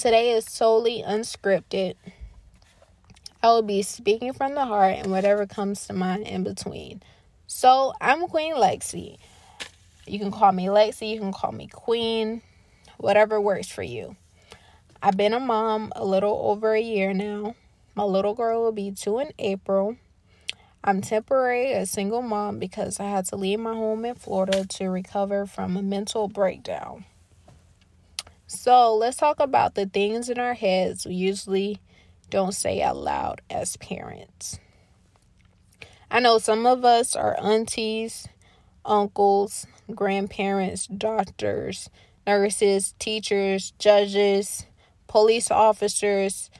[0.00, 1.94] Today is solely unscripted.
[3.42, 7.02] I will be speaking from the heart and whatever comes to mind in between.
[7.46, 9.18] So, I'm Queen Lexi.
[10.06, 12.40] You can call me Lexi, you can call me Queen,
[12.96, 14.16] whatever works for you.
[15.02, 17.54] I've been a mom a little over a year now.
[17.94, 19.98] My little girl will be two in April.
[20.82, 24.88] I'm temporary a single mom because I had to leave my home in Florida to
[24.88, 27.04] recover from a mental breakdown.
[28.52, 31.78] So, let's talk about the things in our heads we usually
[32.30, 34.58] don't say out loud as parents.
[36.10, 38.26] I know some of us are aunties,
[38.84, 41.90] uncles, grandparents, doctors,
[42.26, 44.66] nurses, teachers, judges,
[45.06, 46.50] police officers,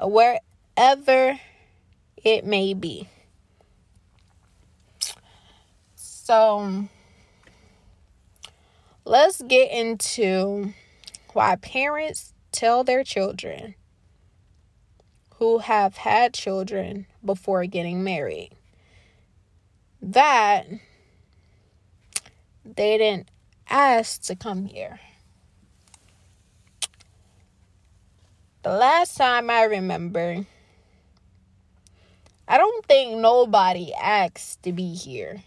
[0.00, 1.40] wherever
[2.18, 3.08] it may be.
[5.96, 6.84] So,
[9.04, 10.72] let's get into
[11.40, 13.74] why parents tell their children
[15.36, 18.50] who have had children before getting married
[20.02, 20.66] that
[22.62, 23.30] they didn't
[23.70, 25.00] ask to come here.
[28.62, 30.44] The last time I remember,
[32.46, 35.42] I don't think nobody asked to be here.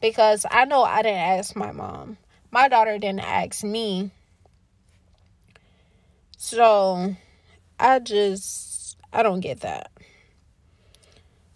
[0.00, 2.16] Because I know I didn't ask my mom.
[2.50, 4.12] My daughter didn't ask me.
[6.40, 7.16] So
[7.80, 9.90] I just, I don't get that.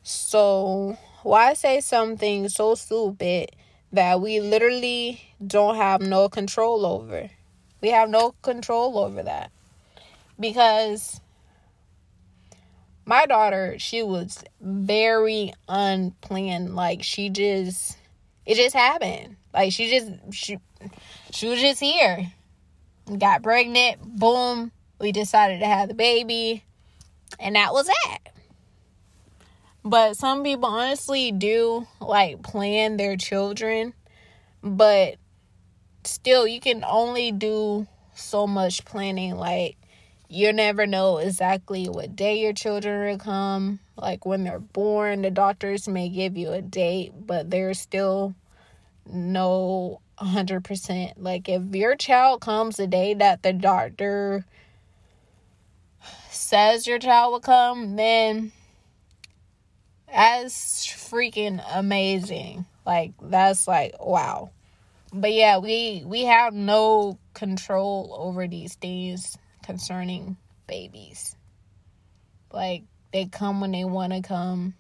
[0.03, 3.51] So why say something so stupid
[3.93, 7.31] that we literally don't have no control over?
[7.81, 9.53] We have no control over that
[10.39, 11.21] because
[13.05, 16.75] my daughter, she was very unplanned.
[16.75, 17.97] Like she just
[18.45, 19.37] it just happened.
[19.55, 20.59] Like she just she
[21.31, 22.33] she was just here.
[23.19, 26.65] Got pregnant, boom, we decided to have the baby,
[27.39, 28.21] and that was it.
[29.85, 33.93] But some people honestly do like plan their children,
[34.63, 35.17] but
[36.05, 39.77] still you can only do so much planning like
[40.29, 43.81] you never know exactly what day your children will come.
[43.97, 48.35] Like when they're born, the doctors may give you a date, but there's still
[49.05, 51.15] no 100%.
[51.17, 54.45] Like if your child comes the day that the doctor
[56.31, 58.53] says your child will come, then
[60.07, 62.67] that's freaking amazing.
[62.87, 64.51] Like that's like wow.
[65.13, 71.37] But yeah, we we have no control over these things concerning babies.
[72.53, 74.75] Like they come when they want to come.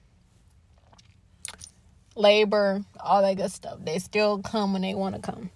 [2.14, 3.78] Labor, all that good stuff.
[3.82, 5.50] They still come when they want to come.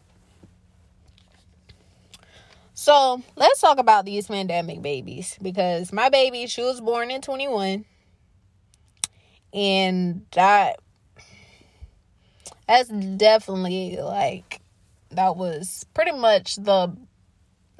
[2.74, 7.84] So let's talk about these pandemic babies because my baby, she was born in 21.
[9.52, 10.80] And that
[12.68, 14.60] that's definitely like
[15.10, 16.94] that was pretty much the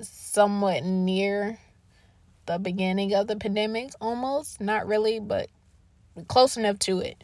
[0.01, 1.59] somewhat near
[2.47, 5.49] the beginning of the pandemic almost not really but
[6.29, 7.17] close enough to it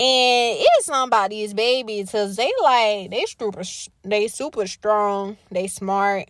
[0.00, 3.62] and it's somebody's baby because they like they super
[4.02, 6.28] they super strong they smart.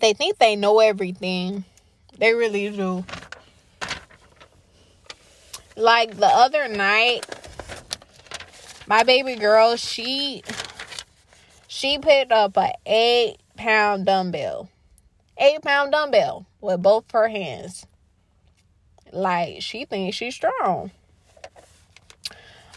[0.00, 1.64] They think they know everything.
[2.18, 3.04] They really do.
[5.76, 7.24] Like the other night
[8.86, 10.42] my baby girl she
[11.68, 14.68] she picked up a eight pound dumbbell.
[15.38, 17.86] Eight pound dumbbell with both her hands.
[19.10, 20.92] Like she thinks she's strong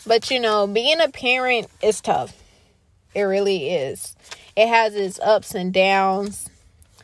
[0.06, 2.36] but you know, being a parent is tough.
[3.14, 4.16] It really is.
[4.56, 6.50] It has its ups and downs,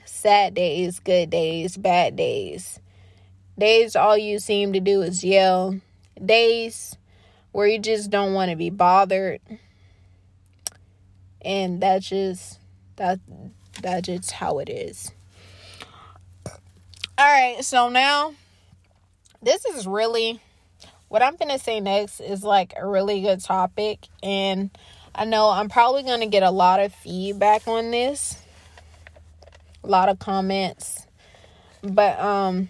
[0.05, 2.79] sad days, good days, bad days.
[3.57, 5.79] Days all you seem to do is yell.
[6.23, 6.95] Days
[7.51, 9.41] where you just don't want to be bothered.
[11.41, 12.59] And that's just
[12.97, 13.19] that
[13.81, 15.11] that's just how it is.
[17.17, 18.33] All right, so now
[19.41, 20.41] this is really
[21.09, 24.07] what I'm going to say next is like a really good topic.
[24.23, 24.69] And
[25.13, 28.41] I know I'm probably going to get a lot of feedback on this,
[29.83, 31.05] a lot of comments.
[31.81, 32.69] But, um,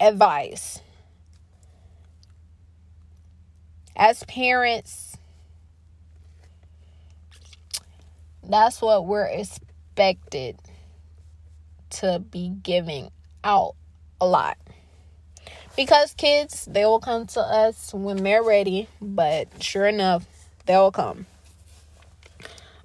[0.00, 0.80] advice.
[3.96, 5.16] As parents,
[8.42, 10.58] that's what we're expected
[11.90, 13.10] to be giving
[13.44, 13.74] out
[14.20, 14.58] a lot
[15.76, 20.26] because kids they will come to us when they're ready but sure enough
[20.66, 21.26] they'll come.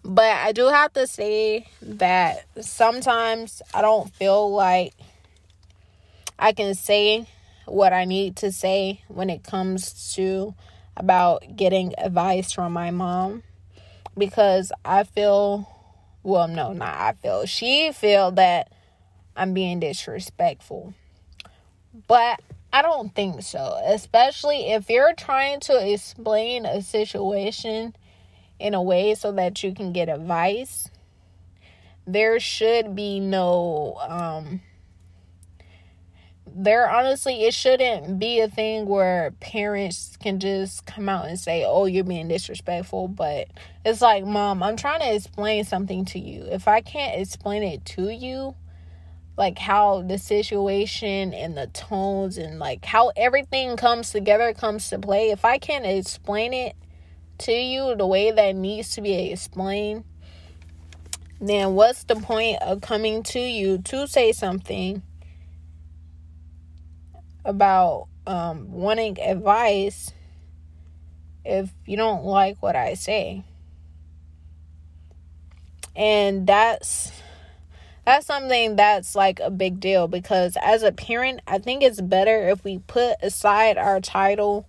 [0.03, 4.93] But I do have to say that sometimes I don't feel like
[6.37, 7.27] I can say
[7.65, 10.55] what I need to say when it comes to
[10.95, 13.43] about getting advice from my mom.
[14.17, 15.69] Because I feel
[16.23, 17.45] well no not I feel.
[17.45, 18.71] She feel that
[19.35, 20.93] I'm being disrespectful.
[22.07, 22.39] But
[22.71, 27.95] I don't think so, especially if you're trying to explain a situation
[28.59, 30.89] in a way so that you can get advice.
[32.05, 34.61] There should be no um
[36.55, 41.63] there honestly it shouldn't be a thing where parents can just come out and say
[41.65, 43.47] oh you're being disrespectful but
[43.85, 47.85] it's like mom i'm trying to explain something to you if i can't explain it
[47.85, 48.55] to you
[49.39, 54.99] like how the situation and the tones and like how everything comes together comes to
[54.99, 56.75] play if i can't explain it
[57.39, 60.03] to you the way that needs to be explained
[61.41, 65.01] then what's the point of coming to you to say something
[67.45, 70.11] about um, wanting advice
[71.43, 73.43] if you don't like what I say.
[75.95, 77.11] And that's
[78.09, 82.49] that's something that's like a big deal because as a parent, I think it's better
[82.49, 84.67] if we put aside our title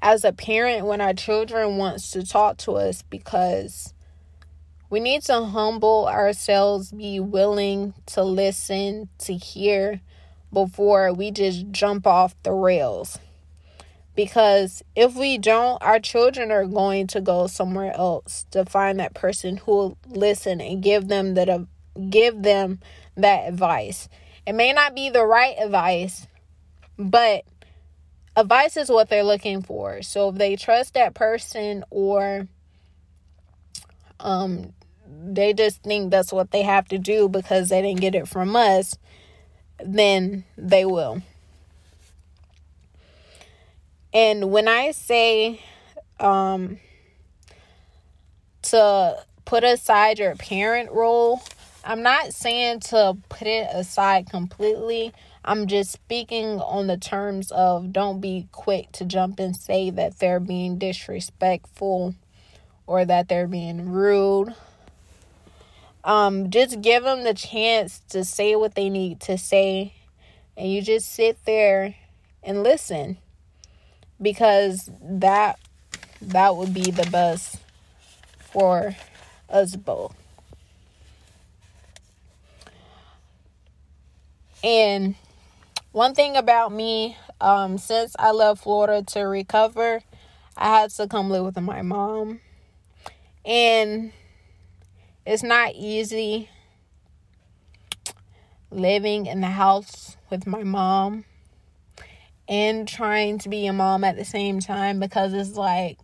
[0.00, 3.92] as a parent when our children wants to talk to us because
[4.88, 10.00] we need to humble ourselves, be willing to listen, to hear,
[10.54, 13.18] before we just jump off the rails.
[14.16, 19.12] Because if we don't, our children are going to go somewhere else to find that
[19.12, 21.50] person who will listen and give them that
[22.08, 22.80] give them
[23.16, 24.08] that advice.
[24.46, 26.26] It may not be the right advice,
[26.98, 27.44] but
[28.36, 30.02] advice is what they're looking for.
[30.02, 32.46] So if they trust that person or
[34.18, 34.72] um
[35.22, 38.54] they just think that's what they have to do because they didn't get it from
[38.56, 38.96] us,
[39.84, 41.22] then they will.
[44.12, 45.60] And when I say
[46.18, 46.78] um,
[48.62, 51.42] to put aside your parent role,
[51.84, 55.12] I'm not saying to put it aside completely.
[55.44, 60.18] I'm just speaking on the terms of don't be quick to jump and say that
[60.18, 62.14] they're being disrespectful
[62.86, 64.54] or that they're being rude
[66.04, 69.92] um just give them the chance to say what they need to say
[70.56, 71.94] and you just sit there
[72.42, 73.18] and listen
[74.20, 75.58] because that
[76.22, 77.56] that would be the best
[78.38, 78.96] for
[79.48, 80.19] us both
[84.62, 85.14] and
[85.92, 90.00] one thing about me um since i left florida to recover
[90.56, 92.40] i had to come live with my mom.
[93.44, 94.12] And
[95.24, 96.50] it's not easy
[98.70, 101.24] living in the house with my mom
[102.48, 105.98] and trying to be a mom at the same time because it's like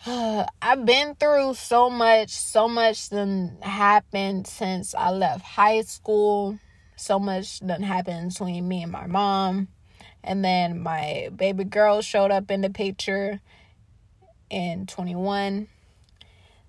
[0.06, 6.58] I've been through so much, so much done happened since I left high school.
[6.94, 9.68] So much done happened between me and my mom.
[10.22, 13.40] And then my baby girl showed up in the picture
[14.50, 15.66] in 21.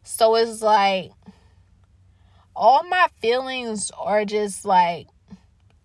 [0.04, 1.12] So it's like
[2.56, 5.07] all my feelings are just like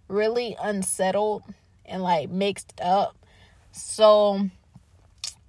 [0.08, 1.42] really unsettled
[1.84, 3.16] and like mixed up.
[3.72, 4.48] So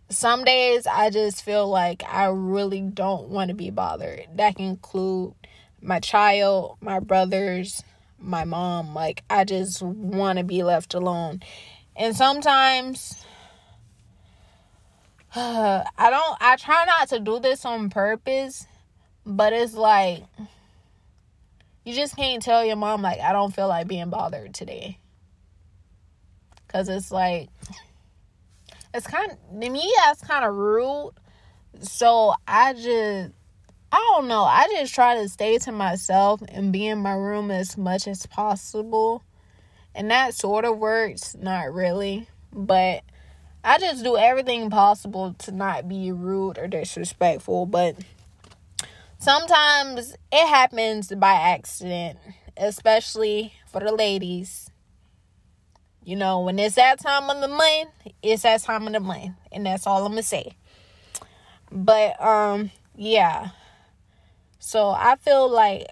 [0.09, 4.27] some days I just feel like I really don't want to be bothered.
[4.35, 5.33] That can include
[5.81, 7.83] my child, my brothers,
[8.19, 8.93] my mom.
[8.93, 11.41] Like I just want to be left alone.
[11.95, 13.25] And sometimes
[15.35, 18.67] I don't I try not to do this on purpose,
[19.25, 20.23] but it's like
[21.83, 24.99] you just can't tell your mom like I don't feel like being bothered today.
[26.67, 27.49] Cuz it's like
[28.95, 31.11] it's kind of to me that's kind of rude.
[31.81, 33.33] So I just
[33.91, 34.43] I don't know.
[34.43, 38.25] I just try to stay to myself and be in my room as much as
[38.25, 39.23] possible.
[39.93, 43.03] And that sort of works, not really, but
[43.63, 47.95] I just do everything possible to not be rude or disrespectful, but
[49.17, 52.19] sometimes it happens by accident,
[52.57, 54.69] especially for the ladies.
[56.05, 57.89] You know, when it's that time of the month,
[58.21, 60.55] it's that time of the month, and that's all I'm gonna say.
[61.71, 63.49] But um, yeah.
[64.59, 65.87] So I feel like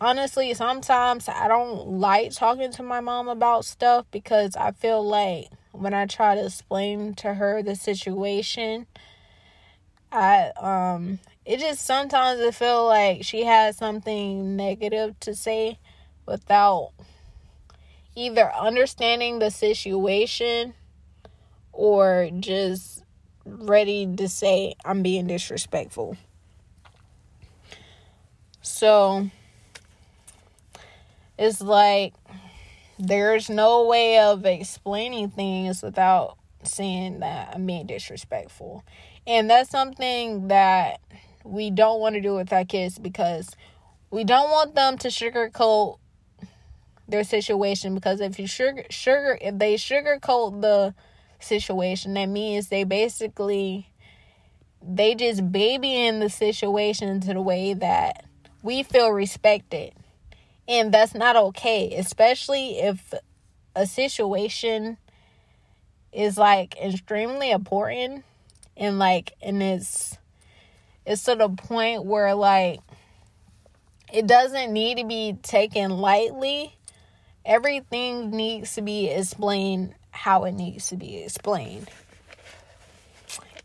[0.00, 5.48] honestly, sometimes I don't like talking to my mom about stuff because I feel like
[5.72, 8.86] when I try to explain to her the situation,
[10.10, 15.78] I um it just sometimes I feel like she has something negative to say
[16.24, 16.92] without
[18.14, 20.74] either understanding the situation
[21.72, 23.02] or just
[23.44, 26.16] ready to say I'm being disrespectful.
[28.62, 29.30] So
[31.38, 32.14] it's like
[32.98, 38.84] there's no way of explaining things without saying that I'm being disrespectful.
[39.26, 41.00] And that's something that
[41.44, 43.50] we don't want to do with our kids because
[44.10, 45.98] we don't want them to sugarcoat
[47.08, 50.94] their situation because if you sugar sugar if they sugarcoat the
[51.38, 53.90] situation that means they basically
[54.82, 58.24] they just baby in the situation to the way that
[58.62, 59.92] we feel respected.
[60.66, 63.12] And that's not okay especially if
[63.76, 64.96] a situation
[66.12, 68.24] is like extremely important
[68.76, 70.16] and like and it's
[71.04, 72.80] it's to the point where like
[74.12, 76.74] it doesn't need to be taken lightly
[77.44, 81.90] everything needs to be explained how it needs to be explained.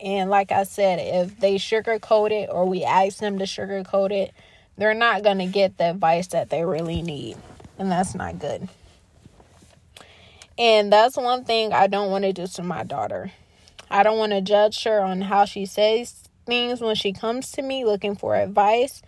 [0.02, 4.34] And like i said if they sugarcoat it or we ask them to sugarcoat it
[4.78, 7.38] they're not going to get the advice that they really need
[7.78, 8.70] and that's not good.
[10.58, 13.32] And that's one thing i don't want to do to my daughter.
[13.92, 17.62] I don't want to judge her on how she says things when she comes to
[17.62, 19.02] me looking for advice.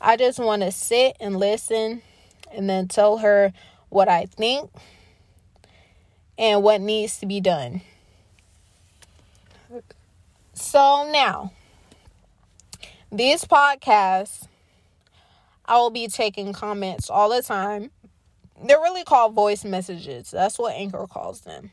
[0.00, 2.02] I just want to sit and listen
[2.52, 3.52] and then tell her
[3.94, 4.72] what I think
[6.36, 7.80] and what needs to be done.
[10.52, 11.52] So now,
[13.12, 14.48] these podcasts,
[15.64, 17.92] I will be taking comments all the time.
[18.60, 20.32] They're really called voice messages.
[20.32, 21.70] That's what Anchor calls them.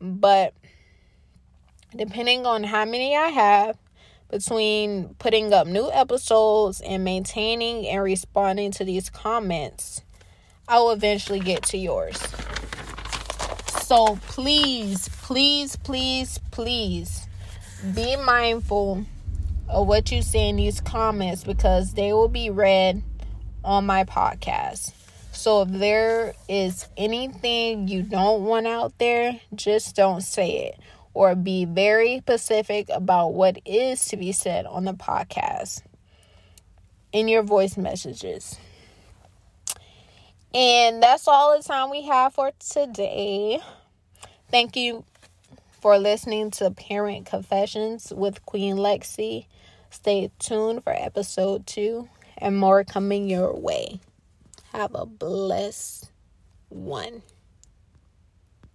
[0.00, 0.54] But
[1.94, 3.76] depending on how many I have,
[4.30, 10.02] between putting up new episodes and maintaining and responding to these comments,
[10.68, 12.18] I will eventually get to yours.
[13.82, 17.28] So please, please, please, please
[17.94, 19.04] be mindful
[19.68, 23.02] of what you say in these comments because they will be read
[23.64, 24.92] on my podcast.
[25.30, 30.80] So if there is anything you don't want out there, just don't say it
[31.14, 35.82] or be very specific about what is to be said on the podcast
[37.12, 38.58] in your voice messages.
[40.56, 43.60] And that's all the time we have for today.
[44.50, 45.04] Thank you
[45.82, 49.48] for listening to Parent Confessions with Queen Lexi.
[49.90, 52.08] Stay tuned for episode two
[52.38, 54.00] and more coming your way.
[54.72, 56.10] Have a blessed
[56.70, 57.20] one.